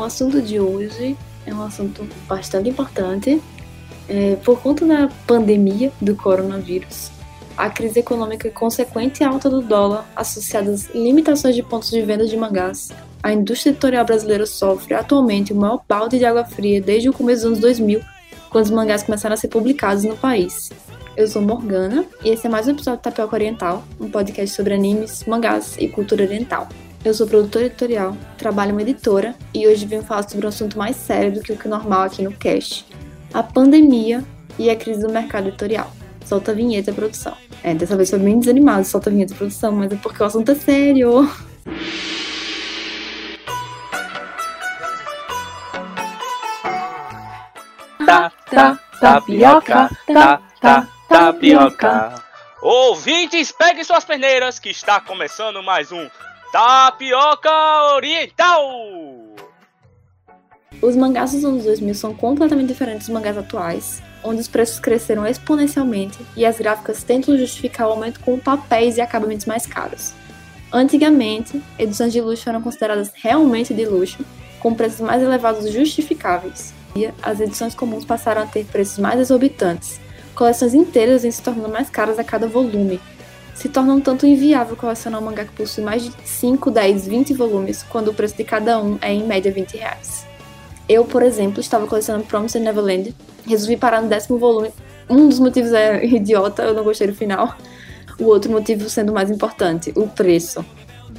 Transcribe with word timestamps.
O 0.00 0.02
assunto 0.02 0.40
de 0.40 0.58
hoje 0.58 1.14
é 1.44 1.52
um 1.52 1.62
assunto 1.62 2.08
bastante 2.26 2.70
importante. 2.70 3.38
É, 4.08 4.34
por 4.36 4.58
conta 4.58 4.86
da 4.86 5.10
pandemia 5.26 5.92
do 6.00 6.16
coronavírus, 6.16 7.10
a 7.54 7.68
crise 7.68 8.00
econômica 8.00 8.48
e 8.48 8.50
consequente 8.50 9.22
alta 9.22 9.50
do 9.50 9.60
dólar, 9.60 10.08
associada 10.16 10.70
às 10.70 10.86
limitações 10.94 11.54
de 11.54 11.62
pontos 11.62 11.90
de 11.90 12.00
venda 12.00 12.24
de 12.24 12.34
mangás, 12.34 12.88
a 13.22 13.30
indústria 13.30 13.72
editorial 13.72 14.06
brasileira 14.06 14.46
sofre 14.46 14.94
atualmente 14.94 15.52
o 15.52 15.56
maior 15.56 15.82
balde 15.86 16.18
de 16.18 16.24
água 16.24 16.46
fria 16.46 16.80
desde 16.80 17.10
o 17.10 17.12
começo 17.12 17.42
dos 17.42 17.48
anos 17.48 17.58
2000, 17.58 18.00
quando 18.48 18.64
os 18.64 18.70
mangás 18.70 19.02
começaram 19.02 19.34
a 19.34 19.36
ser 19.36 19.48
publicados 19.48 20.04
no 20.04 20.16
país. 20.16 20.70
Eu 21.14 21.28
sou 21.28 21.42
Morgana 21.42 22.06
e 22.24 22.30
esse 22.30 22.46
é 22.46 22.48
mais 22.48 22.66
um 22.66 22.70
episódio 22.70 23.00
do 23.00 23.02
Tapioca 23.02 23.36
Oriental, 23.36 23.84
um 24.00 24.10
podcast 24.10 24.56
sobre 24.56 24.72
animes, 24.72 25.26
mangás 25.26 25.76
e 25.78 25.88
cultura 25.88 26.24
oriental. 26.24 26.70
Eu 27.02 27.14
sou 27.14 27.26
produtora 27.26 27.64
editorial, 27.64 28.14
trabalho 28.36 28.70
em 28.70 28.72
uma 28.72 28.82
editora 28.82 29.34
e 29.54 29.66
hoje 29.66 29.86
venho 29.86 30.02
falar 30.02 30.28
sobre 30.28 30.44
um 30.44 30.50
assunto 30.50 30.76
mais 30.76 30.96
sério 30.96 31.32
do 31.32 31.40
que 31.40 31.50
o 31.50 31.56
que 31.56 31.66
é 31.66 31.70
normal 31.70 32.02
aqui 32.02 32.20
no 32.20 32.30
cast: 32.30 32.84
a 33.32 33.42
pandemia 33.42 34.22
e 34.58 34.68
a 34.68 34.76
crise 34.76 35.00
do 35.00 35.10
mercado 35.10 35.48
editorial. 35.48 35.90
Solta 36.26 36.52
a 36.52 36.54
vinheta, 36.54 36.92
produção. 36.92 37.34
É, 37.62 37.74
dessa 37.74 37.96
vez 37.96 38.10
foi 38.10 38.18
bem 38.18 38.38
desanimado, 38.38 38.84
solta 38.84 39.08
a 39.08 39.12
vinheta, 39.12 39.34
produção, 39.34 39.72
mas 39.72 39.90
é 39.90 39.96
porque 39.96 40.22
o 40.22 40.26
assunto 40.26 40.52
é 40.52 40.54
sério. 40.54 41.26
Tá, 48.04 48.30
tá, 48.50 48.78
tapioca, 49.00 49.90
tá, 50.06 50.42
tá, 50.60 50.88
tapioca. 51.08 52.14
Ouvintes, 52.60 53.52
peguem 53.52 53.84
suas 53.84 54.04
peneiras 54.04 54.58
que 54.58 54.68
está 54.68 55.00
começando 55.00 55.62
mais 55.62 55.90
um 55.90 56.06
Tapioca 56.52 57.94
Oriental! 57.94 58.60
Os 60.82 60.96
mangás 60.96 61.30
dos 61.30 61.44
anos 61.44 61.62
2000 61.62 61.94
são 61.94 62.12
completamente 62.12 62.66
diferentes 62.66 63.06
dos 63.06 63.14
mangás 63.14 63.38
atuais, 63.38 64.02
onde 64.24 64.40
os 64.40 64.48
preços 64.48 64.80
cresceram 64.80 65.24
exponencialmente 65.24 66.18
e 66.36 66.44
as 66.44 66.58
gráficas 66.58 67.04
tentam 67.04 67.38
justificar 67.38 67.86
o 67.86 67.92
aumento 67.92 68.18
com 68.18 68.36
papéis 68.36 68.96
e 68.96 69.00
acabamentos 69.00 69.46
mais 69.46 69.64
caros. 69.64 70.12
Antigamente, 70.72 71.62
edições 71.78 72.12
de 72.12 72.20
luxo 72.20 72.48
eram 72.48 72.60
consideradas 72.60 73.12
realmente 73.14 73.72
de 73.72 73.86
luxo, 73.86 74.24
com 74.58 74.74
preços 74.74 75.00
mais 75.00 75.22
elevados 75.22 75.70
justificáveis. 75.70 76.74
As 77.22 77.38
edições 77.38 77.76
comuns 77.76 78.04
passaram 78.04 78.42
a 78.42 78.46
ter 78.46 78.64
preços 78.64 78.98
mais 78.98 79.20
exorbitantes, 79.20 80.00
coleções 80.34 80.74
inteiras 80.74 81.22
vêm 81.22 81.30
se 81.30 81.42
tornando 81.42 81.68
mais 81.68 81.88
caras 81.88 82.18
a 82.18 82.24
cada 82.24 82.48
volume, 82.48 83.00
se 83.54 83.68
torna 83.68 83.94
um 83.94 84.00
tanto 84.00 84.26
inviável 84.26 84.76
colecionar 84.76 85.20
um 85.20 85.24
mangá 85.24 85.44
que 85.44 85.52
possui 85.52 85.84
mais 85.84 86.04
de 86.04 86.12
5, 86.24 86.70
10, 86.70 87.06
20 87.06 87.34
volumes, 87.34 87.82
quando 87.82 88.08
o 88.08 88.14
preço 88.14 88.36
de 88.36 88.44
cada 88.44 88.82
um 88.82 88.98
é 89.02 89.12
em 89.12 89.24
média 89.24 89.52
20 89.52 89.76
reais. 89.76 90.26
Eu, 90.88 91.04
por 91.04 91.22
exemplo, 91.22 91.60
estava 91.60 91.86
colecionando 91.86 92.24
Promised 92.24 92.62
Neverland, 92.62 93.14
resolvi 93.46 93.76
parar 93.76 94.02
no 94.02 94.08
décimo 94.08 94.38
volume. 94.38 94.70
Um 95.08 95.28
dos 95.28 95.38
motivos 95.38 95.72
é 95.72 96.02
idiota, 96.06 96.62
eu 96.62 96.74
não 96.74 96.84
gostei 96.84 97.06
do 97.06 97.14
final. 97.14 97.54
O 98.18 98.24
outro 98.24 98.50
motivo 98.50 98.88
sendo 98.88 99.12
mais 99.12 99.30
importante, 99.30 99.92
o 99.94 100.08
preço. 100.08 100.64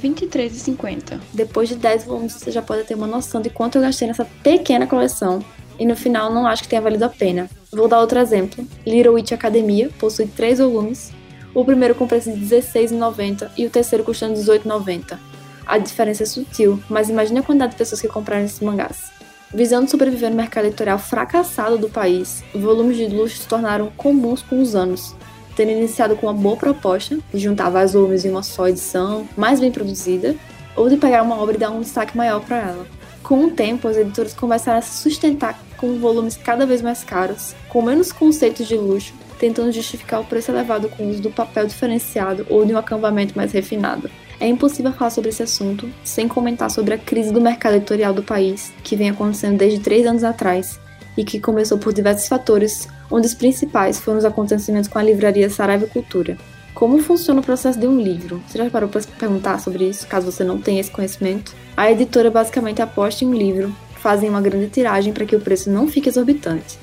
R$23,50. 0.02 1.20
Depois 1.32 1.68
de 1.68 1.76
10 1.76 2.04
volumes, 2.04 2.32
você 2.32 2.50
já 2.50 2.60
pode 2.60 2.84
ter 2.84 2.94
uma 2.94 3.06
noção 3.06 3.40
de 3.40 3.50
quanto 3.50 3.76
eu 3.76 3.82
gastei 3.82 4.08
nessa 4.08 4.24
pequena 4.42 4.86
coleção. 4.86 5.44
E 5.78 5.86
no 5.86 5.96
final, 5.96 6.32
não 6.32 6.46
acho 6.46 6.62
que 6.62 6.68
tenha 6.68 6.82
valido 6.82 7.04
a 7.04 7.08
pena. 7.08 7.48
Vou 7.70 7.88
dar 7.88 8.00
outro 8.00 8.18
exemplo. 8.18 8.66
Little 8.86 9.14
Witch 9.14 9.32
Academia 9.32 9.90
possui 9.98 10.26
3 10.26 10.58
volumes 10.58 11.12
o 11.54 11.64
primeiro 11.64 11.94
com 11.94 12.06
preço 12.06 12.32
de 12.32 12.38
R$16,90 12.38 13.50
e 13.56 13.66
o 13.66 13.70
terceiro 13.70 14.04
custando 14.04 14.34
R$18,90. 14.34 15.18
A 15.66 15.78
diferença 15.78 16.22
é 16.22 16.26
sutil, 16.26 16.82
mas 16.88 17.08
imagine 17.08 17.38
a 17.38 17.42
quantidade 17.42 17.72
de 17.72 17.78
pessoas 17.78 18.00
que 18.00 18.08
compraram 18.08 18.44
esses 18.44 18.60
mangás. 18.60 19.12
Visando 19.54 19.90
sobreviver 19.90 20.30
no 20.30 20.36
mercado 20.36 20.66
editorial 20.66 20.98
fracassado 20.98 21.76
do 21.76 21.88
país, 21.88 22.42
volumes 22.54 22.96
de 22.96 23.06
luxo 23.06 23.36
se 23.36 23.46
tornaram 23.46 23.92
comuns 23.96 24.42
com 24.42 24.60
os 24.60 24.74
anos, 24.74 25.14
tendo 25.54 25.70
iniciado 25.70 26.16
com 26.16 26.26
uma 26.26 26.32
boa 26.32 26.56
proposta 26.56 27.18
de 27.32 27.38
juntar 27.38 27.68
vários 27.68 27.92
volumes 27.92 28.24
em 28.24 28.30
uma 28.30 28.42
só 28.42 28.68
edição, 28.68 29.28
mais 29.36 29.60
bem 29.60 29.70
produzida, 29.70 30.34
ou 30.74 30.88
de 30.88 30.96
pegar 30.96 31.22
uma 31.22 31.38
obra 31.38 31.54
e 31.54 31.58
dar 31.58 31.70
um 31.70 31.80
destaque 31.80 32.16
maior 32.16 32.40
para 32.40 32.58
ela. 32.60 32.86
Com 33.22 33.44
o 33.44 33.50
tempo, 33.50 33.86
as 33.86 33.96
editoras 33.96 34.32
começaram 34.32 34.78
a 34.78 34.82
se 34.82 35.02
sustentar 35.02 35.58
com 35.76 35.98
volumes 35.98 36.36
cada 36.36 36.64
vez 36.64 36.80
mais 36.80 37.04
caros, 37.04 37.54
com 37.68 37.82
menos 37.82 38.10
conceitos 38.10 38.66
de 38.66 38.76
luxo 38.76 39.12
tentando 39.42 39.72
justificar 39.72 40.20
o 40.20 40.24
preço 40.24 40.52
elevado 40.52 40.88
com 40.88 41.02
o 41.02 41.10
uso 41.10 41.20
do 41.20 41.28
papel 41.28 41.66
diferenciado 41.66 42.46
ou 42.48 42.64
de 42.64 42.72
um 42.72 42.78
acabamento 42.78 43.36
mais 43.36 43.50
refinado. 43.50 44.08
É 44.38 44.46
impossível 44.46 44.92
falar 44.92 45.10
sobre 45.10 45.30
esse 45.30 45.42
assunto 45.42 45.90
sem 46.04 46.28
comentar 46.28 46.70
sobre 46.70 46.94
a 46.94 46.98
crise 46.98 47.32
do 47.32 47.40
mercado 47.40 47.74
editorial 47.74 48.14
do 48.14 48.22
país, 48.22 48.72
que 48.84 48.94
vem 48.94 49.10
acontecendo 49.10 49.58
desde 49.58 49.80
três 49.80 50.06
anos 50.06 50.22
atrás 50.22 50.78
e 51.16 51.24
que 51.24 51.40
começou 51.40 51.76
por 51.76 51.92
diversos 51.92 52.28
fatores, 52.28 52.88
onde 53.10 53.26
os 53.26 53.34
principais 53.34 53.98
foram 53.98 54.18
os 54.18 54.24
acontecimentos 54.24 54.88
com 54.88 55.00
a 55.00 55.02
livraria 55.02 55.50
Saraiva 55.50 55.88
Cultura. 55.88 56.38
Como 56.72 57.00
funciona 57.00 57.40
o 57.40 57.44
processo 57.44 57.80
de 57.80 57.86
um 57.88 58.00
livro? 58.00 58.40
Você 58.46 58.58
já 58.58 58.70
parou 58.70 58.88
para 58.88 59.02
perguntar 59.18 59.58
sobre 59.58 59.88
isso, 59.88 60.06
caso 60.06 60.30
você 60.30 60.44
não 60.44 60.60
tenha 60.60 60.80
esse 60.80 60.90
conhecimento? 60.92 61.52
A 61.76 61.90
editora 61.90 62.30
basicamente 62.30 62.80
aposta 62.80 63.24
em 63.24 63.26
um 63.26 63.34
livro, 63.34 63.74
fazem 63.96 64.28
uma 64.30 64.40
grande 64.40 64.68
tiragem 64.68 65.12
para 65.12 65.26
que 65.26 65.34
o 65.34 65.40
preço 65.40 65.68
não 65.68 65.88
fique 65.88 66.08
exorbitante. 66.08 66.78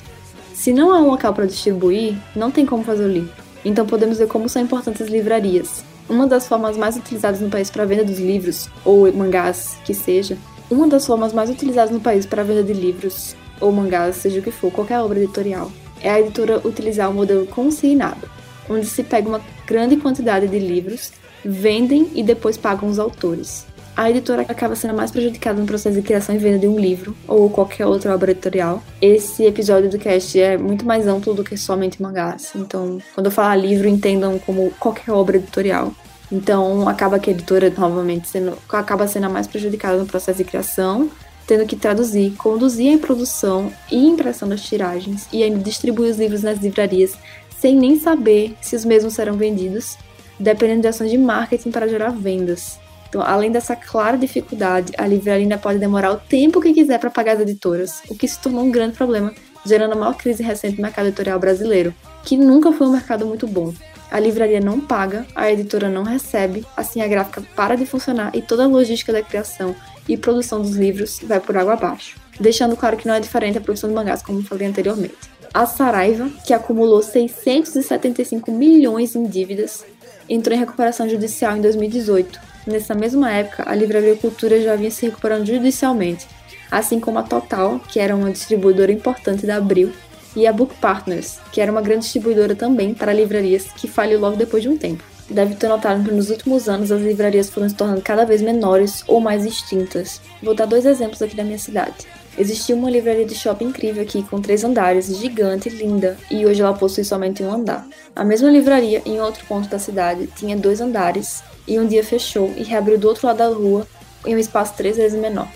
Se 0.60 0.74
não 0.74 0.92
há 0.92 1.00
um 1.00 1.10
local 1.10 1.34
para 1.34 1.46
distribuir, 1.46 2.18
não 2.36 2.52
tem 2.52 2.66
como 2.66 2.84
fazer 2.84 3.06
o 3.06 3.10
livro. 3.10 3.32
Então 3.64 3.86
podemos 3.86 4.18
ver 4.18 4.28
como 4.28 4.50
são 4.50 4.62
importantes 4.62 5.02
as 5.02 5.08
livrarias. 5.08 5.86
Uma 6.10 6.28
das 6.28 6.50
formas 6.50 6.76
mais 6.76 6.98
utilizadas 6.98 7.40
no 7.40 7.50
país 7.50 7.72
para 7.72 7.84
a 7.84 7.86
venda 7.86 8.04
dos 8.04 8.20
livros, 8.20 8.70
ou 8.84 9.10
mangás, 9.14 9.78
que 9.86 9.94
seja, 9.94 10.38
uma 10.70 10.86
das 10.86 11.06
formas 11.06 11.32
mais 11.32 11.50
utilizadas 11.50 11.92
no 11.92 12.02
país 12.02 12.26
para 12.26 12.44
venda 12.44 12.62
de 12.62 12.74
livros, 12.74 13.38
ou 13.62 13.72
mangás, 13.72 14.18
seja 14.18 14.42
o 14.42 14.44
que 14.44 14.52
for, 14.52 14.70
qualquer 14.70 15.00
obra 15.00 15.20
editorial, 15.20 15.72
é 16.02 16.10
a 16.10 16.20
editora 16.20 16.60
utilizar 16.68 17.10
o 17.10 17.14
modelo 17.14 17.48
consignado, 17.48 18.30
onde 18.70 18.86
se 18.86 19.02
pega 19.02 19.30
uma 19.30 19.42
grande 19.66 19.96
quantidade 19.96 20.46
de 20.50 20.60
livros, 20.60 21.14
vendem 21.42 22.12
e 22.14 22.22
depois 22.22 22.58
pagam 22.58 22.90
os 22.90 23.00
autores 23.00 23.66
a 24.00 24.10
editora 24.10 24.44
acaba 24.44 24.78
sendo 24.78 24.94
mais 24.94 25.12
prejudicada 25.12 25.60
no 25.60 25.68
processo 25.68 25.94
de 25.94 26.02
criação 26.02 26.34
e 26.34 26.38
venda 26.38 26.58
de 26.58 26.68
um 26.70 26.80
livro 26.80 27.14
ou 27.28 27.50
qualquer 27.50 27.86
outra 27.86 28.16
obra 28.16 28.32
editorial. 28.32 28.82
Esse 29.02 29.44
episódio 29.44 29.90
do 29.90 30.00
cast 30.00 30.40
é 30.40 30.58
muito 30.58 30.86
mais 30.86 31.06
amplo 31.06 31.34
do 31.34 31.44
que 31.44 31.58
somente 31.58 32.02
mangás. 32.02 32.54
Então, 32.56 33.00
quando 33.14 33.26
eu 33.26 33.32
falar 33.32 33.58
livro, 33.58 33.90
entendam 33.90 34.40
como 34.40 34.72
qualquer 34.80 35.12
obra 35.12 35.36
editorial. 35.36 35.92
Então, 36.32 36.88
acaba 36.88 37.20
que 37.20 37.30
a 37.30 37.34
editora, 37.34 37.70
novamente, 37.78 38.30
sendo, 38.30 38.58
acaba 38.70 39.06
sendo 39.06 39.30
mais 39.30 39.48
prejudicada 39.48 39.98
no 39.98 40.06
processo 40.06 40.38
de 40.38 40.46
criação, 40.46 41.10
tendo 41.46 41.66
que 41.66 41.76
traduzir, 41.76 42.32
conduzir 42.38 42.96
a 42.96 43.00
produção 43.00 43.70
e 43.92 43.98
impressão 43.98 44.48
das 44.48 44.62
tiragens 44.62 45.28
e 45.34 45.44
ainda 45.44 45.60
distribuir 45.60 46.12
os 46.12 46.18
livros 46.18 46.42
nas 46.42 46.60
livrarias 46.60 47.18
sem 47.60 47.76
nem 47.76 48.00
saber 48.00 48.56
se 48.62 48.78
os 48.78 48.86
mesmos 48.86 49.16
serão 49.16 49.36
vendidos, 49.36 49.98
dependendo 50.40 50.84
de 50.84 50.88
ações 50.88 51.12
de 51.12 51.18
marketing 51.18 51.70
para 51.70 51.86
gerar 51.86 52.12
vendas. 52.12 52.80
Então, 53.10 53.24
além 53.24 53.52
dessa 53.52 53.76
clara 53.76 54.18
dificuldade, 54.18 54.94
a 54.96 55.06
livraria 55.08 55.44
ainda 55.44 55.58
pode 55.58 55.80
demorar 55.80 56.12
o 56.12 56.18
tempo 56.18 56.62
que 56.62 56.74
quiser 56.74 57.00
para 57.00 57.10
pagar 57.10 57.34
as 57.34 57.42
editoras, 57.42 58.04
o 58.08 58.16
que 58.16 58.28
se 58.28 58.40
tornou 58.40 58.64
um 58.64 58.72
grande 58.72 58.96
problema, 58.96 59.34
gerando 59.66 59.94
a 59.94 59.96
maior 59.96 60.16
crise 60.16 60.44
recente 60.44 60.76
do 60.76 60.82
mercado 60.82 61.08
editorial 61.08 61.40
brasileiro, 61.40 61.94
que 62.24 62.38
nunca 62.38 62.72
foi 62.72 62.86
um 62.86 62.92
mercado 62.92 63.26
muito 63.26 63.48
bom. 63.48 63.74
A 64.12 64.20
livraria 64.20 64.60
não 64.60 64.80
paga, 64.80 65.26
a 65.36 65.52
editora 65.52 65.90
não 65.90 66.04
recebe, 66.04 66.66
assim 66.78 67.02
a 67.02 67.08
gráfica 67.08 67.44
para 67.56 67.76
de 67.76 67.86
funcionar 67.86 68.36
e 68.36 68.42
toda 68.42 68.64
a 68.64 68.68
logística 68.68 69.12
da 69.12 69.24
criação 69.24 69.76
e 70.08 70.16
produção 70.16 70.62
dos 70.62 70.76
livros 70.76 71.20
vai 71.24 71.40
por 71.40 71.58
água 71.58 71.74
abaixo. 71.74 72.20
Deixando 72.40 72.78
claro 72.78 72.96
que 72.96 73.08
não 73.08 73.16
é 73.16 73.20
diferente 73.20 73.58
a 73.58 73.62
produção 73.62 73.90
de 73.90 73.96
mangás, 73.96 74.22
como 74.22 74.42
falei 74.44 74.68
anteriormente. 74.68 75.18
A 75.54 75.66
Saraiva, 75.66 76.30
que 76.46 76.54
acumulou 76.54 77.02
675 77.02 78.52
milhões 78.52 79.16
em 79.16 79.26
dívidas, 79.26 79.84
entrou 80.28 80.56
em 80.56 80.60
recuperação 80.60 81.10
judicial 81.10 81.58
em 81.58 81.62
2018 81.62 82.49
Nessa 82.68 82.94
mesma 82.94 83.32
época, 83.32 83.64
a 83.66 83.74
Livraria 83.74 84.16
Cultura 84.16 84.62
já 84.62 84.76
vinha 84.76 84.92
se 84.92 85.06
recuperando 85.06 85.46
judicialmente, 85.46 86.28
assim 86.70 87.00
como 87.00 87.20
a 87.20 87.24
Total, 87.24 87.80
que 87.80 88.00
era 88.00 88.16
uma 88.16 88.32
distribuidora 88.32 88.92
importante 88.92 89.46
da 89.46 89.56
Abril, 89.56 89.92
e 90.36 90.46
a 90.46 90.54
Book 90.54 90.76
Partners, 90.76 91.40
que 91.52 91.60
era 91.60 91.72
uma 91.72 91.82
grande 91.82 92.04
distribuidora 92.04 92.56
também 92.56 92.94
para 92.94 93.14
livrarias, 93.14 93.68
que 93.76 93.88
faliu 93.88 94.20
logo 94.20 94.36
depois 94.36 94.64
de 94.64 94.70
um 94.70 94.78
tempo. 94.78 95.04
Deve 95.30 95.56
ter 95.56 95.68
notado 95.68 96.04
que 96.04 96.12
nos 96.12 96.30
últimos 96.30 96.68
anos 96.68 96.92
as 96.92 97.02
livrarias 97.02 97.50
foram 97.50 97.70
se 97.70 97.76
tornando 97.76 98.02
cada 98.02 98.26
vez 98.26 98.42
menores 98.42 99.04
ou 99.08 99.20
mais 99.20 99.46
extintas. 99.46 100.20
Vou 100.42 100.56
dar 100.56 100.66
dois 100.66 100.86
exemplos 100.86 101.22
aqui 101.22 101.36
da 101.36 101.44
minha 101.44 101.60
cidade. 101.60 102.08
Existia 102.38 102.76
uma 102.76 102.90
livraria 102.90 103.26
de 103.26 103.36
shopping 103.36 103.66
incrível 103.66 104.02
aqui, 104.02 104.24
com 104.24 104.42
três 104.42 104.64
andares, 104.64 105.18
gigante 105.18 105.70
linda, 105.70 106.18
e 106.32 106.46
hoje 106.46 106.62
ela 106.62 106.74
possui 106.74 107.04
somente 107.04 107.44
um 107.44 107.52
andar. 107.52 107.86
A 108.16 108.24
mesma 108.24 108.50
livraria, 108.50 109.02
em 109.06 109.20
outro 109.20 109.46
ponto 109.46 109.68
da 109.68 109.78
cidade, 109.78 110.28
tinha 110.36 110.56
dois 110.56 110.82
andares 110.82 111.44
e 111.70 111.80
um 111.80 111.88
dia 111.88 112.04
fechou 112.04 112.52
e 112.58 112.64
reabriu 112.64 112.98
do 112.98 113.08
outro 113.08 113.28
lado 113.28 113.38
da 113.38 113.48
rua 113.48 113.88
em 114.26 114.36
um 114.36 114.40
espaço 114.40 114.74
três 114.76 114.98
vezes 114.98 115.18
menor. 115.18 115.48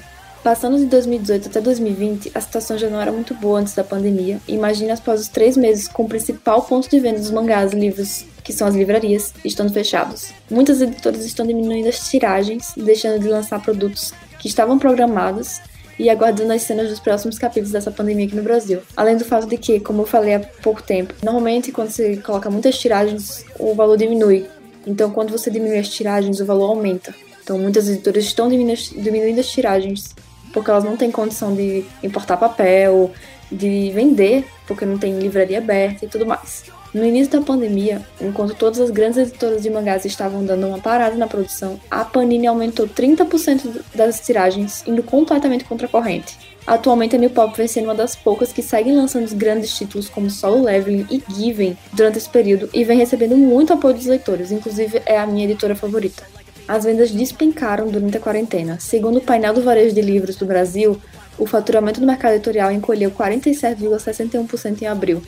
Passando 0.43 0.77
de 0.77 0.85
2018 0.85 1.47
até 1.47 1.61
2020, 1.61 2.31
a 2.35 2.41
situação 2.41 2.77
já 2.77 2.89
não 2.89 3.01
era 3.01 3.11
muito 3.11 3.33
boa 3.33 3.59
antes 3.59 3.73
da 3.73 3.83
pandemia. 3.83 4.39
Imagine 4.47 4.91
após 4.91 5.21
os 5.21 5.27
três 5.29 5.55
meses 5.55 5.87
com 5.87 6.03
o 6.03 6.09
principal 6.09 6.61
ponto 6.63 6.89
de 6.89 6.99
venda 6.99 7.19
dos 7.19 7.31
mangás 7.31 7.71
e 7.71 7.77
livros, 7.77 8.25
que 8.43 8.51
são 8.51 8.67
as 8.67 8.75
livrarias, 8.75 9.33
estando 9.43 9.71
fechados. 9.71 10.31
Muitas 10.51 10.81
editoras 10.81 11.25
estão 11.25 11.47
diminuindo 11.47 11.87
as 11.87 12.09
tiragens, 12.09 12.73
deixando 12.75 13.19
de 13.19 13.29
lançar 13.29 13.61
produtos 13.61 14.13
que 14.37 14.49
estavam 14.49 14.77
programados 14.77 15.61
e 15.97 16.09
aguardando 16.09 16.51
as 16.53 16.63
cenas 16.63 16.89
dos 16.89 16.99
próximos 16.99 17.37
capítulos 17.37 17.71
dessa 17.71 17.91
pandemia 17.91 18.25
aqui 18.25 18.35
no 18.35 18.43
Brasil. 18.43 18.79
Além 18.97 19.15
do 19.15 19.25
fato 19.25 19.47
de 19.47 19.57
que, 19.57 19.79
como 19.79 20.01
eu 20.01 20.05
falei 20.05 20.35
há 20.35 20.39
pouco 20.39 20.81
tempo, 20.81 21.13
normalmente 21.23 21.71
quando 21.71 21.89
você 21.89 22.17
coloca 22.17 22.49
muitas 22.49 22.77
tiragens, 22.77 23.45
o 23.57 23.73
valor 23.73 23.97
diminui. 23.97 24.45
Então, 24.85 25.11
quando 25.11 25.31
você 25.31 25.49
diminui 25.49 25.77
as 25.77 25.89
tiragens, 25.89 26.39
o 26.39 26.45
valor 26.45 26.69
aumenta. 26.69 27.13
Então, 27.43 27.57
muitas 27.57 27.89
editoras 27.89 28.23
estão 28.23 28.49
diminuindo 28.49 29.39
as 29.39 29.49
tiragens 29.49 30.13
porque 30.53 30.69
elas 30.69 30.83
não 30.83 30.95
têm 30.95 31.11
condição 31.11 31.53
de 31.53 31.83
importar 32.03 32.37
papel, 32.37 33.11
de 33.51 33.91
vender, 33.91 34.45
porque 34.67 34.85
não 34.85 34.97
tem 34.97 35.17
livraria 35.19 35.57
aberta 35.57 36.05
e 36.05 36.07
tudo 36.07 36.25
mais. 36.25 36.63
No 36.93 37.03
início 37.03 37.39
da 37.39 37.41
pandemia, 37.41 38.03
enquanto 38.21 38.53
todas 38.53 38.79
as 38.79 38.91
grandes 38.91 39.17
editoras 39.17 39.63
de 39.63 39.69
mangás 39.69 40.05
estavam 40.05 40.45
dando 40.45 40.67
uma 40.67 40.77
parada 40.77 41.15
na 41.15 41.25
produção, 41.25 41.79
a 41.89 42.05
Panini 42.05 42.45
aumentou 42.45 42.87
30% 42.87 43.81
das 43.95 44.19
tiragens, 44.19 44.83
indo 44.85 45.01
completamente 45.01 45.65
contra 45.65 45.87
a 45.87 45.89
corrente. 45.89 46.37
Atualmente, 46.65 47.15
a 47.15 47.19
New 47.19 47.29
Pop 47.29 47.55
vem 47.57 47.67
sendo 47.67 47.85
uma 47.85 47.95
das 47.95 48.15
poucas 48.15 48.53
que 48.53 48.61
seguem 48.61 48.95
lançando 48.95 49.25
os 49.25 49.33
grandes 49.33 49.75
títulos 49.75 50.07
como 50.07 50.29
Solo 50.29 50.63
Leveling 50.63 51.05
e 51.11 51.21
Given 51.33 51.77
durante 51.91 52.17
esse 52.17 52.29
período 52.29 52.69
e 52.73 52.83
vem 52.85 52.97
recebendo 52.97 53.35
muito 53.35 53.73
apoio 53.73 53.95
dos 53.95 54.05
leitores, 54.05 54.51
inclusive 54.51 55.01
é 55.05 55.19
a 55.19 55.27
minha 55.27 55.45
editora 55.45 55.75
favorita. 55.75 56.23
As 56.65 56.85
vendas 56.85 57.11
despencaram 57.11 57.89
durante 57.89 58.15
a 58.15 58.21
quarentena. 58.21 58.79
Segundo 58.79 59.17
o 59.17 59.21
painel 59.21 59.53
do 59.53 59.61
varejo 59.61 59.93
de 59.93 60.01
livros 60.01 60.37
do 60.37 60.45
Brasil, 60.45 60.97
o 61.37 61.45
faturamento 61.45 61.99
do 61.99 62.07
mercado 62.07 62.35
editorial 62.35 62.71
encolheu 62.71 63.11
47,61% 63.11 64.81
em 64.81 64.87
abril. 64.87 65.21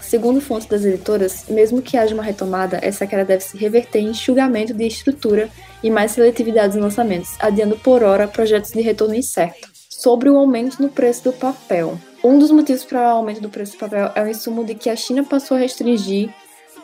Segundo 0.00 0.40
fontes 0.40 0.68
das 0.68 0.84
editoras, 0.84 1.46
mesmo 1.48 1.82
que 1.82 1.96
haja 1.96 2.14
uma 2.14 2.22
retomada, 2.22 2.78
essa 2.80 3.08
queda 3.08 3.24
deve 3.24 3.42
se 3.42 3.56
reverter 3.56 3.98
em 3.98 4.10
enxugamento 4.10 4.72
de 4.72 4.86
estrutura 4.86 5.48
e 5.82 5.90
mais 5.90 6.12
seletividade 6.12 6.74
nos 6.74 6.84
lançamentos, 6.84 7.34
adiando 7.40 7.76
por 7.76 8.04
hora 8.04 8.28
projetos 8.28 8.70
de 8.70 8.80
retorno 8.80 9.16
incerto. 9.16 9.75
Sobre 9.98 10.28
o 10.28 10.36
aumento 10.36 10.82
no 10.82 10.90
preço 10.90 11.24
do 11.24 11.32
papel. 11.32 11.98
Um 12.22 12.38
dos 12.38 12.50
motivos 12.50 12.84
para 12.84 13.00
o 13.00 13.16
aumento 13.16 13.40
do 13.40 13.48
preço 13.48 13.72
do 13.72 13.78
papel 13.78 14.12
é 14.14 14.22
o 14.22 14.28
insumo 14.28 14.62
de 14.62 14.74
que 14.74 14.90
a 14.90 14.94
China 14.94 15.24
passou 15.24 15.56
a 15.56 15.60
restringir 15.60 16.28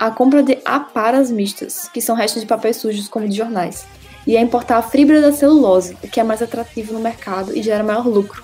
a 0.00 0.10
compra 0.10 0.42
de 0.42 0.56
aparas 0.64 1.30
mistas, 1.30 1.90
que 1.90 2.00
são 2.00 2.16
restos 2.16 2.40
de 2.40 2.48
papéis 2.48 2.78
sujos 2.78 3.08
como 3.08 3.28
de 3.28 3.36
jornais, 3.36 3.84
e 4.26 4.34
a 4.34 4.40
importar 4.40 4.78
a 4.78 4.82
fibra 4.82 5.20
da 5.20 5.30
celulose, 5.30 5.94
que 6.10 6.20
é 6.20 6.24
mais 6.24 6.40
atrativo 6.40 6.94
no 6.94 7.00
mercado 7.00 7.54
e 7.54 7.62
gera 7.62 7.84
maior 7.84 8.06
lucro. 8.06 8.42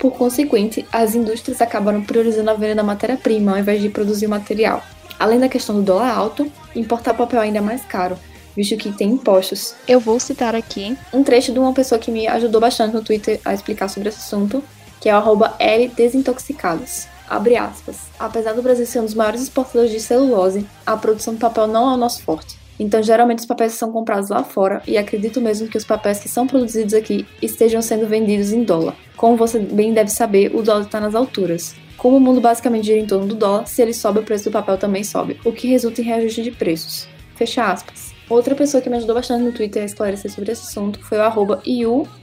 Por 0.00 0.10
consequente, 0.10 0.84
as 0.92 1.14
indústrias 1.14 1.62
acabaram 1.62 2.02
priorizando 2.02 2.50
a 2.50 2.54
venda 2.54 2.74
da 2.74 2.82
matéria-prima 2.82 3.52
ao 3.52 3.58
invés 3.58 3.80
de 3.80 3.88
produzir 3.88 4.26
o 4.26 4.30
material. 4.30 4.82
Além 5.16 5.38
da 5.38 5.48
questão 5.48 5.76
do 5.76 5.82
dólar 5.82 6.12
alto, 6.12 6.50
importar 6.74 7.14
papel 7.14 7.40
ainda 7.40 7.58
é 7.58 7.62
mais 7.62 7.84
caro, 7.84 8.18
visto 8.58 8.76
que 8.76 8.90
tem 8.90 9.10
impostos. 9.10 9.72
Eu 9.86 10.00
vou 10.00 10.18
citar 10.18 10.52
aqui 10.52 10.98
um 11.12 11.22
trecho 11.22 11.52
de 11.52 11.60
uma 11.60 11.72
pessoa 11.72 11.96
que 11.96 12.10
me 12.10 12.26
ajudou 12.26 12.60
bastante 12.60 12.92
no 12.92 13.04
Twitter 13.04 13.40
a 13.44 13.54
explicar 13.54 13.86
sobre 13.86 14.08
esse 14.08 14.18
assunto, 14.18 14.64
que 15.00 15.08
é 15.08 15.14
o 15.14 15.16
arroba 15.16 15.54
Desintoxicados. 15.94 17.06
Abre 17.30 17.56
aspas. 17.56 18.08
Apesar 18.18 18.54
do 18.54 18.62
Brasil 18.62 18.84
ser 18.84 18.98
um 18.98 19.04
dos 19.04 19.14
maiores 19.14 19.42
exportadores 19.42 19.92
de 19.92 20.00
celulose, 20.00 20.66
a 20.84 20.96
produção 20.96 21.34
de 21.34 21.40
papel 21.40 21.68
não 21.68 21.88
é 21.88 21.94
o 21.94 21.96
nosso 21.96 22.20
forte. 22.22 22.58
Então, 22.80 23.00
geralmente, 23.00 23.40
os 23.40 23.46
papéis 23.46 23.74
são 23.74 23.92
comprados 23.92 24.28
lá 24.28 24.42
fora 24.42 24.82
e 24.88 24.98
acredito 24.98 25.40
mesmo 25.40 25.68
que 25.68 25.76
os 25.76 25.84
papéis 25.84 26.18
que 26.18 26.28
são 26.28 26.46
produzidos 26.46 26.94
aqui 26.94 27.26
estejam 27.40 27.80
sendo 27.80 28.08
vendidos 28.08 28.52
em 28.52 28.64
dólar. 28.64 28.96
Como 29.16 29.36
você 29.36 29.60
bem 29.60 29.92
deve 29.94 30.10
saber, 30.10 30.52
o 30.54 30.62
dólar 30.62 30.82
está 30.82 30.98
nas 30.98 31.14
alturas. 31.14 31.76
Como 31.96 32.16
o 32.16 32.20
mundo 32.20 32.40
basicamente 32.40 32.86
gira 32.86 32.98
em 32.98 33.06
torno 33.06 33.26
do 33.26 33.34
dólar, 33.36 33.68
se 33.68 33.82
ele 33.82 33.94
sobe, 33.94 34.18
o 34.18 34.24
preço 34.24 34.44
do 34.44 34.52
papel 34.52 34.78
também 34.78 35.04
sobe, 35.04 35.38
o 35.44 35.52
que 35.52 35.68
resulta 35.68 36.00
em 36.00 36.04
reajuste 36.04 36.42
de 36.42 36.50
preços. 36.50 37.08
Fecha 37.36 37.64
aspas. 37.64 38.17
Outra 38.28 38.54
pessoa 38.54 38.82
que 38.82 38.90
me 38.90 38.96
ajudou 38.98 39.14
bastante 39.14 39.42
no 39.42 39.52
Twitter 39.52 39.82
a 39.82 39.86
esclarecer 39.86 40.30
sobre 40.30 40.52
esse 40.52 40.68
assunto 40.68 41.02
foi 41.02 41.16
o 41.16 41.22
arroba 41.22 41.62
iu_mon2. 41.66 42.22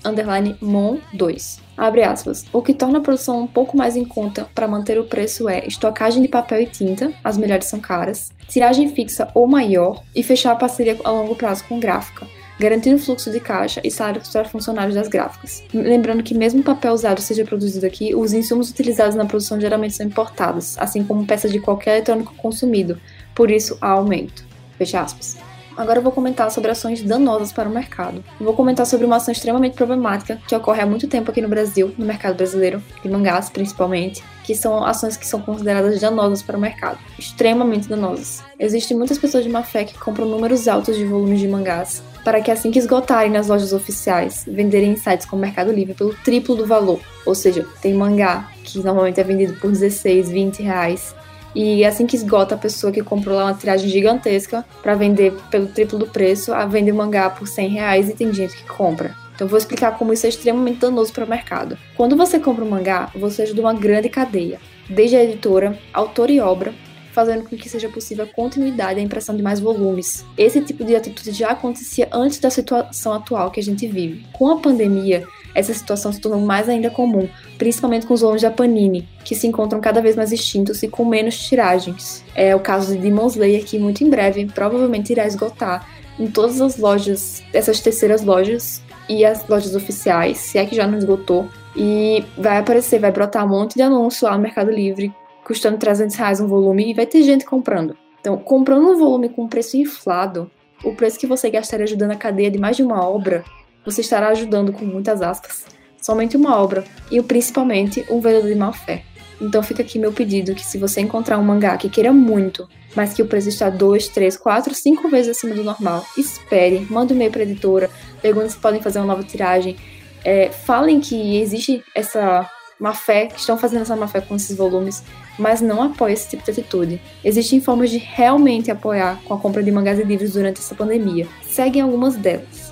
Abre 1.75 2.04
aspas. 2.04 2.46
O 2.54 2.62
que 2.62 2.75
torna 2.75 3.00
a 3.00 3.02
produção 3.02 3.42
um 3.42 3.48
pouco 3.48 3.75
mais 3.75 3.96
em 3.96 4.06
conta 4.06 4.48
para 4.54 4.68
manter 4.68 5.00
o 5.00 5.06
preço 5.06 5.50
é 5.50 5.66
estocagem 5.66 6.22
de 6.22 6.28
papel 6.28 6.62
e 6.62 6.68
tinta, 6.68 7.12
as 7.24 7.38
melhores 7.38 7.66
são 7.66 7.80
caras, 7.80 8.31
tiragem 8.48 8.94
fixa 8.94 9.28
ou 9.34 9.48
maior 9.48 10.04
e 10.16 10.22
fechar 10.22 10.52
a 10.52 10.56
parceria 10.56 10.96
a 11.04 11.10
longo 11.10 11.36
prazo 11.36 11.63
com 11.68 11.80
gráfica, 11.80 12.28
garantindo 12.60 13.00
fluxo 13.00 13.31
de 13.31 13.40
caixa 13.40 13.81
e 13.84 13.90
salários 13.90 14.30
para 14.30 14.46
funcionários 14.46 14.94
das 14.94 15.08
gráficas. 15.08 15.63
Lembrando 15.74 16.22
que 16.22 16.36
mesmo 16.36 16.62
o 16.62 16.63
papel 16.63 16.94
usado 16.94 17.19
seja 17.19 17.44
produzido 17.44 17.86
aqui, 17.86 18.13
os 18.13 18.31
insumos 18.31 18.69
utilizados 18.69 19.16
na 19.16 19.25
produção 19.25 19.60
geralmente 19.60 19.96
são 19.96 20.06
importados, 20.06 20.78
assim 20.78 21.04
como 21.04 21.25
peças 21.25 21.51
de 21.51 21.60
qualquer 21.60 21.96
eletrônico 21.96 22.36
consumido, 22.36 23.01
por 23.34 23.50
isso 23.50 23.75
há 23.81 23.90
aumento. 23.90 24.46
Fecha 24.78 25.01
aspas. 25.01 25.44
Agora 25.77 26.00
eu 26.00 26.04
vou 26.04 26.12
comentar 26.12 26.50
sobre 26.51 26.72
ações 26.72 27.04
danosas 27.04 27.51
para 27.51 27.68
o 27.68 27.72
mercado. 27.72 28.24
Eu 28.39 28.45
vou 28.45 28.56
comentar 28.56 28.86
sobre 28.86 29.06
uma 29.06 29.18
ação 29.18 29.31
extremamente 29.31 29.75
problemática 29.75 30.39
que 30.48 30.56
ocorre 30.56 30.81
há 30.81 30.86
muito 30.86 31.07
tempo 31.07 31.31
aqui 31.31 31.42
no 31.42 31.50
Brasil, 31.50 31.94
no 31.98 32.06
mercado 32.06 32.36
brasileiro, 32.36 32.81
de 33.04 33.10
mangás 33.10 33.50
principalmente, 33.50 34.24
que 34.44 34.56
são 34.56 34.86
ações 34.86 35.18
que 35.18 35.27
são 35.27 35.42
consideradas 35.42 36.00
danosas 36.00 36.42
para 36.42 36.57
o 36.57 36.62
mercado, 36.62 36.98
extremamente 37.19 37.89
danosas. 37.89 38.42
Existem 38.57 38.95
muitas 38.95 39.18
pessoas 39.18 39.44
de 39.44 39.50
má 39.50 39.63
fé 39.63 39.83
que 39.83 39.98
compram 40.00 40.27
números 40.27 40.68
altos 40.68 40.95
de 40.95 41.04
volumes 41.04 41.39
de 41.39 41.48
mangás 41.48 42.01
para 42.24 42.42
que 42.42 42.50
assim 42.50 42.72
que 42.72 42.80
esgotarem 42.80 43.31
nas 43.31 43.50
lojas 43.50 43.72
oficiais, 43.72 44.45
venderem 44.48 44.94
em 44.94 44.95
sites 44.95 45.27
como 45.27 45.42
Mercado 45.42 45.72
Livre 45.72 45.94
pelo 45.94 46.13
triplo 46.16 46.56
do 46.56 46.66
valor. 46.66 47.00
Ou 47.25 47.36
seja, 47.36 47.68
tem 47.81 47.94
mangá 47.94 48.50
que 48.63 48.80
normalmente 48.80 49.19
é 49.19 49.24
vendido 49.24 49.54
por 49.60 49.72
16, 49.72 50.30
20 50.31 50.63
reais 50.63 51.16
e 51.56 51.86
assim 51.86 52.06
que 52.06 52.18
esgota 52.18 52.54
a 52.54 52.57
pessoa 52.57 52.92
que 52.92 53.02
comprou 53.02 53.38
lá 53.38 53.46
uma 53.46 53.54
tiragem 53.54 53.90
gigantesca 53.90 54.66
para 54.84 54.94
vender 54.94 55.34
pelo 55.50 55.68
triplo 55.68 55.98
do 55.98 56.06
preço, 56.06 56.54
a 56.54 56.66
vende 56.66 56.92
o 56.92 56.96
mangá 56.96 57.30
por 57.30 57.48
100 57.48 57.69
reais 57.69 58.10
e 58.10 58.13
tem 58.13 58.34
gente 58.34 58.56
que 58.57 58.68
compra. 58.68 59.16
Então 59.34 59.48
vou 59.48 59.57
explicar 59.57 59.98
como 59.98 60.13
isso 60.13 60.25
é 60.25 60.30
extremamente 60.30 60.80
danoso 60.80 61.12
para 61.12 61.25
o 61.25 61.30
mercado. 61.30 61.78
Quando 61.96 62.16
você 62.16 62.40
compra 62.40 62.63
um 62.63 62.69
mangá, 62.69 63.10
você 63.16 63.44
ajuda 63.44 63.62
uma 63.62 63.74
grande 63.74 64.10
cadeia, 64.10 64.60
desde 64.90 65.16
a 65.16 65.24
editora, 65.24 65.80
autor 65.94 66.30
e 66.30 66.40
obra, 66.40 66.74
fazendo 67.12 67.44
com 67.44 67.56
que 67.56 67.69
seja 67.69 67.88
possível 67.88 68.25
a 68.25 68.28
continuidade 68.28 69.00
e 69.00 69.01
a 69.01 69.06
impressão 69.06 69.36
de 69.36 69.42
mais 69.42 69.62
volumes. 69.62 70.25
Esse 70.38 70.60
tipo 70.62 70.84
de 70.84 70.96
atitude 70.96 71.31
já 71.31 71.51
acontecia 71.51 72.10
antes 72.12 72.40
da 72.40 72.50
situação 72.50 73.13
atual 73.13 73.51
que 73.51 73.60
a 73.60 73.63
gente 73.63 73.88
vive. 73.88 74.25
Com 74.34 74.51
a 74.51 74.60
pandemia, 74.60 75.25
essa 75.56 75.74
situação 75.74 76.12
se 76.12 76.19
tornou 76.19 76.42
mais 76.42 76.69
ainda 76.69 76.90
comum, 76.90 77.28
principalmente 77.57 78.06
com 78.06 78.13
os 78.13 78.22
volumes 78.22 78.44
da 78.44 78.52
Panini, 78.52 79.07
que 79.24 79.34
se 79.34 79.48
encontram 79.48 79.80
cada 79.80 80.02
vez 80.02 80.16
mais 80.16 80.31
extintos 80.31 80.84
e 80.84 80.88
com 80.88 81.06
menos 81.06 81.40
tiragens. 81.40 82.24
É 82.36 82.56
o 82.56 82.60
caso 82.60 82.94
de 82.94 83.00
Demon 83.00 83.28
Slayer, 83.28 83.66
que 83.66 83.80
muito 83.80 84.04
em 84.04 84.10
breve 84.10 84.46
provavelmente 84.46 85.12
irá 85.12 85.25
esgotar 85.25 85.88
em 86.19 86.28
todas 86.28 86.62
as 86.62 86.78
lojas, 86.78 87.42
essas 87.54 87.80
terceiras 87.80 88.22
lojas 88.22 88.84
e 89.10 89.25
as 89.25 89.48
lojas 89.48 89.75
oficiais, 89.75 90.38
se 90.38 90.57
é 90.57 90.66
que 90.66 90.75
já 90.75 90.86
não 90.86 90.98
esgotou. 90.98 91.48
E 91.75 92.24
vai 92.38 92.58
aparecer, 92.58 93.00
vai 93.00 93.12
brotar 93.12 93.46
um 93.46 93.50
monte 93.50 93.75
de 93.75 93.82
anúncio 93.82 94.27
lá 94.27 94.36
no 94.36 94.44
Mercado 94.44 94.72
Livre 94.72 95.13
custando 95.46 95.77
300 95.77 96.15
reais 96.15 96.41
um 96.41 96.48
volume 96.48 96.89
e 96.89 96.94
vai 96.94 97.06
ter 97.06 97.22
gente 97.22 97.46
comprando. 97.46 97.96
Então, 98.20 98.36
comprando 98.38 98.89
um 98.89 98.98
volume 98.98 99.29
com 99.29 99.48
preço 99.48 99.77
inflado, 99.77 100.50
o 100.84 100.94
preço 100.96 101.20
que 101.20 101.27
você 101.27 101.50
gastaria 101.50 101.86
ajudando 101.86 102.12
a 102.12 102.15
cadeia 102.15 102.50
de 102.50 102.58
mais 102.58 102.75
de 102.75 102.84
uma 102.84 103.08
obra, 103.08 103.46
você 103.86 104.01
estará 104.01 104.30
ajudando 104.30 104.74
com 104.74 104.86
muitas 104.86 105.22
aspas, 105.22 105.65
somente 106.01 106.36
uma 106.36 106.60
obra 106.60 106.84
e 107.12 107.22
principalmente 107.22 108.06
um 108.10 108.20
vendedor 108.20 108.50
de 108.50 108.56
má 108.56 108.74
fé. 108.74 109.04
Então 109.42 109.62
fica 109.62 109.82
aqui 109.82 110.00
meu 110.00 110.13
pedido 110.13 110.56
que 110.56 110.65
se 110.65 110.77
você 110.77 111.01
encontrar 111.01 111.38
um 111.38 111.44
mangá 111.44 111.75
que 111.77 111.89
queira 111.89 112.12
muito, 112.13 112.68
mas 112.96 113.13
que 113.13 113.22
o 113.22 113.25
preço 113.25 113.50
está 113.50 113.70
2, 113.70 114.08
3, 114.10 114.38
4, 114.38 114.74
5 114.74 115.10
vezes 115.10 115.38
acima 115.38 115.54
do 115.54 115.63
normal, 115.63 116.06
espere, 116.18 116.88
manda 116.89 117.13
um 117.13 117.15
e-mail 117.15 117.32
para 117.32 117.42
a 117.42 117.44
editora, 117.44 117.89
pergunte 118.22 118.54
se 118.54 118.58
podem 118.58 118.82
fazer 118.82 119.00
uma 119.00 119.08
nova 119.08 119.24
tiragem, 119.24 119.75
é, 120.24 120.50
falem 120.50 121.00
que 121.00 121.38
existe 121.38 121.84
essa 121.94 122.50
má 122.80 122.94
fé, 122.94 123.27
que 123.27 123.39
estão 123.39 123.58
fazendo 123.58 123.82
essa 123.82 123.96
má 123.96 124.08
fé 124.08 124.22
com 124.22 124.36
esses 124.36 124.56
volumes, 124.56 125.04
mas 125.38 125.62
não 125.62 125.82
apoia 125.82 126.13
esse 126.13 126.30
tipo 126.30 126.44
de 126.44 126.51
atitude. 126.51 127.01
Existem 127.24 127.62
formas 127.62 127.89
de 127.89 127.98
realmente 127.98 128.72
apoiar 128.72 129.20
com 129.25 129.34
a 129.34 129.38
compra 129.38 129.63
de 129.63 129.72
mangás 129.72 130.00
e 130.00 130.04
livros 130.04 130.34
durante 130.34 130.60
essa 130.60 130.75
pandemia. 130.75 131.27
Seguem 131.44 131.82
algumas 131.82 132.15
delas. 132.15 132.64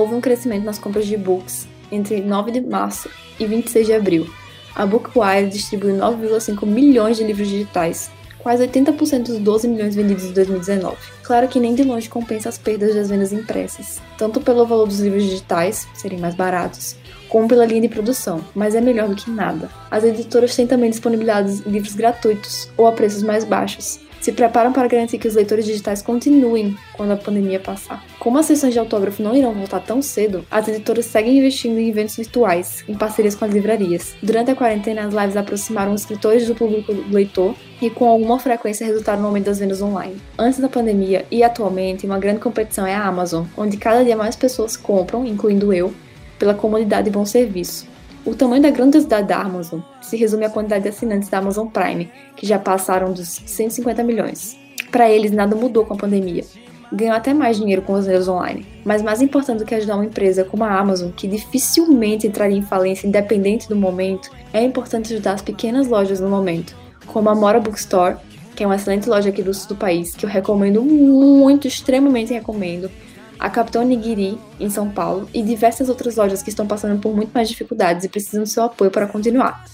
Houve 0.00 0.14
um 0.14 0.20
crescimento 0.22 0.64
nas 0.64 0.78
compras 0.78 1.06
de 1.06 1.14
books 1.14 1.68
entre 1.92 2.22
9 2.22 2.52
de 2.52 2.62
março 2.62 3.10
e 3.38 3.44
26 3.44 3.86
de 3.86 3.92
abril. 3.92 4.26
A 4.74 4.86
Bookwire 4.86 5.50
distribuiu 5.50 5.94
9,5 5.94 6.64
milhões 6.64 7.18
de 7.18 7.24
livros 7.24 7.46
digitais, 7.46 8.10
quase 8.38 8.66
80% 8.66 9.24
dos 9.24 9.38
12 9.38 9.68
milhões 9.68 9.94
vendidos 9.94 10.24
em 10.24 10.32
2019. 10.32 10.96
Claro 11.22 11.48
que 11.48 11.60
nem 11.60 11.74
de 11.74 11.84
longe 11.84 12.08
compensa 12.08 12.48
as 12.48 12.56
perdas 12.56 12.94
das 12.94 13.10
vendas 13.10 13.30
impressas, 13.30 14.00
tanto 14.16 14.40
pelo 14.40 14.64
valor 14.64 14.86
dos 14.86 15.00
livros 15.00 15.22
digitais 15.22 15.86
serem 15.92 16.18
mais 16.18 16.34
baratos, 16.34 16.96
como 17.28 17.46
pela 17.46 17.66
linha 17.66 17.82
de 17.82 17.88
produção, 17.90 18.42
mas 18.54 18.74
é 18.74 18.80
melhor 18.80 19.06
do 19.06 19.14
que 19.14 19.30
nada. 19.30 19.68
As 19.90 20.02
editoras 20.02 20.56
têm 20.56 20.66
também 20.66 20.88
disponibilidade 20.88 21.62
livros 21.66 21.94
gratuitos 21.94 22.70
ou 22.74 22.86
a 22.86 22.92
preços 22.92 23.22
mais 23.22 23.44
baixos. 23.44 24.00
Se 24.20 24.32
preparam 24.32 24.70
para 24.70 24.86
garantir 24.86 25.18
que 25.18 25.26
os 25.26 25.34
leitores 25.34 25.64
digitais 25.64 26.02
continuem 26.02 26.76
quando 26.92 27.12
a 27.12 27.16
pandemia 27.16 27.58
passar. 27.58 28.04
Como 28.18 28.38
as 28.38 28.44
sessões 28.44 28.74
de 28.74 28.78
autógrafo 28.78 29.22
não 29.22 29.34
irão 29.34 29.54
voltar 29.54 29.80
tão 29.80 30.02
cedo, 30.02 30.44
as 30.50 30.68
editoras 30.68 31.06
seguem 31.06 31.38
investindo 31.38 31.78
em 31.78 31.88
eventos 31.88 32.16
virtuais, 32.16 32.84
em 32.86 32.94
parcerias 32.94 33.34
com 33.34 33.46
as 33.46 33.52
livrarias. 33.52 34.14
Durante 34.22 34.50
a 34.50 34.54
quarentena, 34.54 35.06
as 35.06 35.14
lives 35.14 35.36
aproximaram 35.36 35.94
os 35.94 36.02
escritores 36.02 36.46
do 36.46 36.54
público 36.54 36.92
do 36.92 37.14
leitor 37.14 37.54
e 37.80 37.88
com 37.88 38.06
alguma 38.06 38.38
frequência 38.38 38.86
resultaram 38.86 39.22
no 39.22 39.28
aumento 39.28 39.46
das 39.46 39.58
vendas 39.58 39.80
online. 39.80 40.20
Antes 40.38 40.60
da 40.60 40.68
pandemia 40.68 41.24
e 41.30 41.42
atualmente, 41.42 42.04
uma 42.04 42.18
grande 42.18 42.40
competição 42.40 42.86
é 42.86 42.94
a 42.94 43.06
Amazon, 43.06 43.46
onde 43.56 43.78
cada 43.78 44.04
dia 44.04 44.16
mais 44.16 44.36
pessoas 44.36 44.76
compram, 44.76 45.24
incluindo 45.24 45.72
eu, 45.72 45.94
pela 46.38 46.52
comodidade 46.52 47.08
e 47.08 47.12
bom 47.12 47.24
serviço. 47.24 47.88
O 48.24 48.34
tamanho 48.34 48.62
da 48.62 48.70
grandiosidade 48.70 49.26
da 49.26 49.40
Amazon 49.40 49.80
se 50.02 50.14
resume 50.16 50.44
à 50.44 50.50
quantidade 50.50 50.82
de 50.82 50.90
assinantes 50.90 51.30
da 51.30 51.38
Amazon 51.38 51.68
Prime, 51.68 52.10
que 52.36 52.46
já 52.46 52.58
passaram 52.58 53.12
dos 53.12 53.40
150 53.46 54.04
milhões. 54.04 54.58
Para 54.90 55.08
eles, 55.08 55.30
nada 55.32 55.56
mudou 55.56 55.86
com 55.86 55.94
a 55.94 55.96
pandemia. 55.96 56.44
Ganham 56.92 57.14
até 57.14 57.32
mais 57.32 57.56
dinheiro 57.56 57.80
com 57.80 57.94
as 57.94 58.06
vendas 58.06 58.28
online. 58.28 58.66
Mas 58.84 59.00
mais 59.00 59.22
importante 59.22 59.60
do 59.60 59.64
que 59.64 59.74
ajudar 59.74 59.94
uma 59.94 60.04
empresa 60.04 60.44
como 60.44 60.64
a 60.64 60.78
Amazon, 60.78 61.10
que 61.10 61.26
dificilmente 61.26 62.26
entraria 62.26 62.58
em 62.58 62.62
falência 62.62 63.06
independente 63.06 63.68
do 63.68 63.76
momento, 63.76 64.30
é 64.52 64.62
importante 64.62 65.14
ajudar 65.14 65.32
as 65.32 65.42
pequenas 65.42 65.86
lojas 65.86 66.20
no 66.20 66.28
momento, 66.28 66.76
como 67.06 67.30
a 67.30 67.34
Mora 67.34 67.60
Bookstore, 67.60 68.16
que 68.54 68.64
é 68.64 68.66
uma 68.66 68.76
excelente 68.76 69.08
loja 69.08 69.30
aqui 69.30 69.42
do 69.42 69.54
sul 69.54 69.68
do 69.68 69.76
país, 69.76 70.14
que 70.14 70.26
eu 70.26 70.30
recomendo 70.30 70.82
muito, 70.82 71.66
extremamente 71.66 72.34
recomendo, 72.34 72.90
a 73.40 73.48
Capitão 73.48 73.82
Nigiri, 73.82 74.38
em 74.60 74.68
São 74.68 74.90
Paulo, 74.90 75.26
e 75.32 75.42
diversas 75.42 75.88
outras 75.88 76.16
lojas 76.16 76.42
que 76.42 76.50
estão 76.50 76.66
passando 76.66 77.00
por 77.00 77.16
muito 77.16 77.32
mais 77.32 77.48
dificuldades 77.48 78.04
e 78.04 78.08
precisam 78.08 78.42
do 78.42 78.48
seu 78.48 78.64
apoio 78.64 78.90
para 78.90 79.06
continuar. 79.06 79.64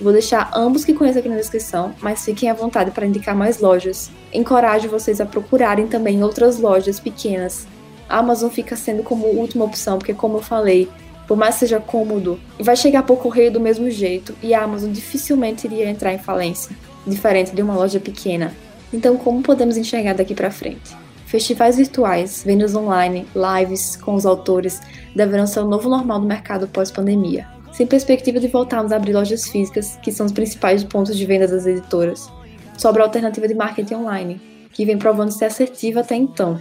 Vou 0.00 0.12
deixar 0.12 0.50
ambos 0.52 0.84
que 0.84 0.92
conheço 0.92 1.20
aqui 1.20 1.28
na 1.28 1.36
descrição, 1.36 1.94
mas 2.02 2.24
fiquem 2.24 2.50
à 2.50 2.54
vontade 2.54 2.90
para 2.90 3.06
indicar 3.06 3.36
mais 3.36 3.60
lojas. 3.60 4.10
Encorajo 4.32 4.88
vocês 4.88 5.20
a 5.20 5.26
procurarem 5.26 5.86
também 5.86 6.24
outras 6.24 6.58
lojas 6.58 6.98
pequenas. 6.98 7.68
A 8.08 8.18
Amazon 8.18 8.50
fica 8.50 8.74
sendo 8.74 9.04
como 9.04 9.28
última 9.28 9.64
opção, 9.64 9.98
porque 9.98 10.12
como 10.12 10.38
eu 10.38 10.42
falei, 10.42 10.88
por 11.28 11.36
mais 11.36 11.54
que 11.54 11.60
seja 11.60 11.78
cômodo, 11.78 12.40
vai 12.58 12.74
chegar 12.74 13.04
por 13.04 13.18
correio 13.18 13.52
do 13.52 13.60
mesmo 13.60 13.88
jeito 13.88 14.34
e 14.42 14.52
a 14.52 14.64
Amazon 14.64 14.90
dificilmente 14.90 15.68
iria 15.68 15.88
entrar 15.88 16.12
em 16.12 16.18
falência, 16.18 16.76
diferente 17.06 17.54
de 17.54 17.62
uma 17.62 17.76
loja 17.76 18.00
pequena. 18.00 18.52
Então, 18.92 19.16
como 19.16 19.40
podemos 19.42 19.76
enxergar 19.76 20.14
daqui 20.14 20.34
para 20.34 20.50
frente? 20.50 20.96
Festivais 21.32 21.76
virtuais, 21.78 22.44
vendas 22.46 22.76
online, 22.76 23.26
lives 23.34 23.96
com 23.96 24.14
os 24.14 24.24
autores 24.24 24.80
deverão 25.16 25.48
ser 25.48 25.60
o 25.60 25.68
novo 25.68 25.88
normal 25.88 26.20
do 26.20 26.26
mercado 26.26 26.68
pós-pandemia 26.68 27.60
sem 27.72 27.86
perspectiva 27.86 28.38
de 28.38 28.48
voltarmos 28.48 28.92
a 28.92 28.96
abrir 28.96 29.14
lojas 29.14 29.48
físicas, 29.48 29.98
que 30.02 30.12
são 30.12 30.26
os 30.26 30.32
principais 30.32 30.84
pontos 30.84 31.16
de 31.16 31.24
venda 31.24 31.48
das 31.48 31.66
editoras. 31.66 32.30
Sobra 32.76 33.02
a 33.02 33.06
alternativa 33.06 33.48
de 33.48 33.54
marketing 33.54 33.94
online, 33.94 34.40
que 34.72 34.84
vem 34.84 34.98
provando 34.98 35.32
ser 35.32 35.46
assertiva 35.46 36.00
até 36.00 36.14
então. 36.14 36.60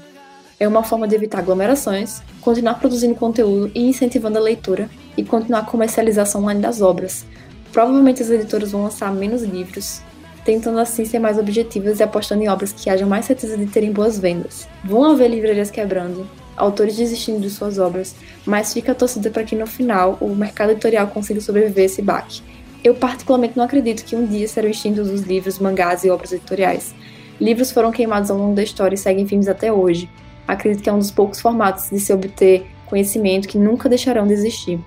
É 0.60 0.68
uma 0.68 0.84
forma 0.84 1.08
de 1.08 1.16
evitar 1.16 1.40
aglomerações, 1.40 2.22
continuar 2.40 2.76
produzindo 2.76 3.16
conteúdo 3.16 3.72
e 3.76 3.88
incentivando 3.88 4.38
a 4.38 4.42
leitura, 4.42 4.90
e 5.18 5.24
continuar 5.24 5.60
a 5.60 5.66
comercialização 5.66 6.42
online 6.42 6.62
das 6.62 6.82
obras. 6.82 7.26
Provavelmente 7.74 8.22
as 8.22 8.30
editoras 8.30 8.72
vão 8.72 8.84
lançar 8.84 9.12
menos 9.14 9.42
livros, 9.44 10.02
tentando 10.44 10.80
assim 10.80 11.06
ser 11.06 11.20
mais 11.20 11.38
objetivas 11.38 12.00
e 12.00 12.04
apostando 12.04 12.44
em 12.44 12.50
obras 12.50 12.72
que 12.72 12.90
hajam 12.90 13.08
mais 13.08 13.26
certeza 13.26 13.58
de 13.58 13.66
terem 13.68 13.92
boas 13.92 14.18
vendas. 14.18 14.68
Vão 14.84 15.06
haver 15.06 15.30
livrarias 15.30 15.70
quebrando, 15.70 16.28
autores 16.56 16.96
desistindo 16.96 17.40
de 17.40 17.50
suas 17.50 17.78
obras, 17.78 18.16
mas 18.46 18.74
fica 18.74 18.92
a 18.92 18.96
torcida 18.96 19.30
para 19.30 19.44
que 19.44 19.56
no 19.56 19.68
final 19.68 20.18
o 20.20 20.36
mercado 20.36 20.72
editorial 20.72 21.08
consiga 21.08 21.42
sobreviver 21.42 21.84
a 21.84 21.86
esse 21.86 22.02
baque. 22.02 22.42
Eu 22.84 22.96
particularmente 22.96 23.56
não 23.56 23.64
acredito 23.64 24.04
que 24.04 24.16
um 24.16 24.26
dia 24.26 24.48
serão 24.48 24.70
extintos 24.70 25.10
os 25.10 25.22
livros, 25.22 25.60
mangás 25.60 26.04
e 26.04 26.10
obras 26.10 26.32
editoriais. 26.32 26.96
Livros 27.40 27.72
foram 27.72 27.92
queimados 27.92 28.32
ao 28.32 28.38
longo 28.38 28.56
da 28.56 28.64
história 28.64 28.96
e 28.96 28.98
seguem 28.98 29.28
firmes 29.28 29.48
até 29.48 29.72
hoje. 29.72 30.10
Acredito 30.48 30.84
que 30.84 30.90
é 30.90 30.94
um 30.94 31.00
dos 31.00 31.12
poucos 31.12 31.40
formatos 31.40 31.90
de 31.90 32.00
se 32.00 32.12
obter 32.12 32.66
conhecimento 32.88 33.48
que 33.48 33.58
nunca 33.58 33.88
deixarão 33.88 34.28
de 34.28 34.34
existir. 34.34 34.80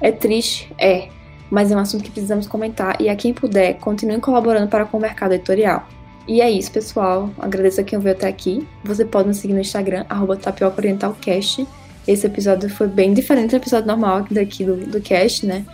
É 0.00 0.10
triste? 0.10 0.72
É, 0.78 1.08
mas 1.50 1.70
é 1.70 1.76
um 1.76 1.78
assunto 1.78 2.04
que 2.04 2.10
precisamos 2.10 2.46
comentar 2.46 3.00
e 3.00 3.08
a 3.08 3.16
quem 3.16 3.32
puder, 3.32 3.74
continue 3.74 4.20
colaborando 4.20 4.68
para 4.68 4.84
com 4.84 4.98
o 4.98 5.00
mercado 5.00 5.34
editorial. 5.34 5.86
E 6.26 6.40
é 6.40 6.50
isso, 6.50 6.72
pessoal. 6.72 7.30
Agradeço 7.38 7.80
a 7.80 7.84
quem 7.84 7.98
ouviu 7.98 8.12
até 8.12 8.26
aqui. 8.26 8.66
Você 8.82 9.04
pode 9.04 9.28
nos 9.28 9.38
seguir 9.38 9.52
no 9.52 9.60
Instagram, 9.60 10.06
arroba 10.08 10.36
tapiocaorientalcast. 10.36 11.66
Esse 12.06 12.26
episódio 12.26 12.68
foi 12.68 12.86
bem 12.86 13.12
diferente 13.12 13.50
do 13.50 13.56
episódio 13.56 13.86
normal 13.86 14.26
daqui 14.30 14.64
do, 14.64 14.76
do 14.76 15.00
cast, 15.00 15.46
né? 15.46 15.64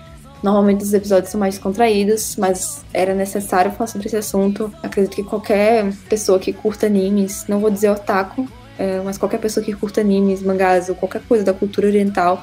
Normalmente 0.42 0.82
os 0.82 0.92
episódios 0.92 1.30
são 1.30 1.38
mais 1.38 1.58
contraídos, 1.58 2.36
mas 2.36 2.84
era 2.94 3.14
necessário 3.14 3.70
falar 3.72 3.88
sobre 3.88 4.06
esse 4.06 4.16
assunto. 4.16 4.72
Acredito 4.82 5.14
que 5.14 5.22
qualquer 5.22 5.92
pessoa 6.08 6.38
que 6.38 6.52
curta 6.52 6.86
animes, 6.86 7.44
não 7.46 7.60
vou 7.60 7.70
dizer 7.70 7.90
otaku, 7.90 8.48
é, 8.78 9.00
mas 9.04 9.18
qualquer 9.18 9.38
pessoa 9.38 9.62
que 9.62 9.74
curta 9.74 10.00
animes, 10.00 10.42
mangás 10.42 10.88
ou 10.88 10.94
qualquer 10.94 11.20
coisa 11.28 11.44
da 11.44 11.52
cultura 11.52 11.86
oriental, 11.86 12.42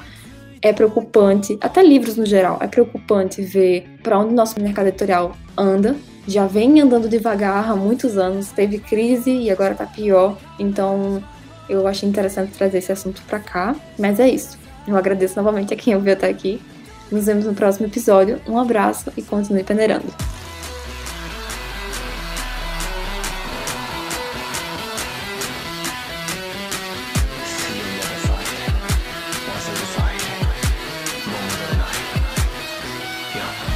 é 0.61 0.73
preocupante, 0.73 1.57
até 1.61 1.83
livros 1.83 2.17
no 2.17 2.25
geral, 2.25 2.57
é 2.61 2.67
preocupante 2.67 3.41
ver 3.41 3.87
para 4.03 4.19
onde 4.19 4.33
nosso 4.33 4.59
mercado 4.59 4.87
editorial 4.87 5.35
anda 5.57 5.95
já 6.27 6.45
vem 6.45 6.81
andando 6.81 7.07
devagar 7.07 7.71
há 7.71 7.75
muitos 7.75 8.17
anos, 8.17 8.51
teve 8.51 8.79
crise 8.79 9.31
e 9.31 9.49
agora 9.49 9.73
tá 9.73 9.85
pior. 9.85 10.37
Então 10.59 11.23
eu 11.69 11.87
achei 11.87 12.07
interessante 12.07 12.51
trazer 12.51 12.79
esse 12.79 12.91
assunto 12.91 13.21
para 13.23 13.39
cá. 13.39 13.75
Mas 13.97 14.19
é 14.19 14.27
isso. 14.27 14.57
Eu 14.85 14.97
agradeço 14.97 15.37
novamente 15.37 15.73
a 15.73 15.77
quem 15.77 15.95
ouviu 15.95 16.11
até 16.11 16.27
aqui. 16.27 16.61
Nos 17.09 17.25
vemos 17.25 17.45
no 17.45 17.53
próximo 17.53 17.87
episódio. 17.87 18.41
Um 18.45 18.59
abraço 18.59 19.09
e 19.15 19.21
continue 19.21 19.63
peneirando. 19.63 20.36